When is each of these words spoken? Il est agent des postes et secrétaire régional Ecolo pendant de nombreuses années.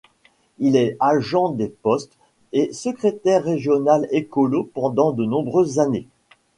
Il 0.57 0.77
est 0.77 0.97
agent 0.99 1.49
des 1.49 1.67
postes 1.67 2.17
et 2.53 2.73
secrétaire 2.73 3.43
régional 3.43 4.07
Ecolo 4.11 4.67
pendant 4.73 5.11
de 5.11 5.25
nombreuses 5.25 5.77
années. 5.77 6.07